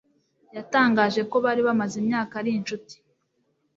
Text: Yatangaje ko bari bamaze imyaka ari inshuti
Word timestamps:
Yatangaje 0.55 1.21
ko 1.29 1.35
bari 1.45 1.61
bamaze 1.67 1.95
imyaka 2.03 2.33
ari 2.41 2.51
inshuti 2.57 2.95